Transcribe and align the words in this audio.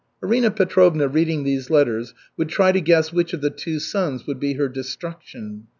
Arina 0.23 0.49
Petrovna 0.49 1.07
reading 1.07 1.43
these 1.43 1.69
letters 1.69 2.15
would 2.35 2.49
try 2.49 2.71
to 2.71 2.81
guess 2.81 3.13
which 3.13 3.33
of 3.33 3.41
the 3.41 3.51
two 3.51 3.77
sons 3.77 4.25
would 4.25 4.39
be 4.39 4.53
her 4.53 4.67
destruction. 4.67 5.65